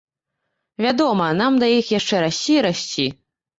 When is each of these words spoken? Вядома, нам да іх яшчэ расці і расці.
Вядома, 0.85 1.27
нам 1.43 1.61
да 1.65 1.71
іх 1.77 1.93
яшчэ 1.99 2.25
расці 2.25 2.53
і 2.59 2.67
расці. 2.71 3.09